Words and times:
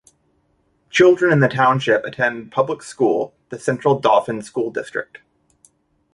Children 0.89 1.31
in 1.31 1.39
the 1.41 1.47
township 1.47 2.03
attend 2.05 2.51
public 2.51 2.81
school 2.81 3.35
the 3.49 3.59
Central 3.59 3.99
Dauphin 3.99 4.41
School 4.41 4.71
District. 4.71 5.19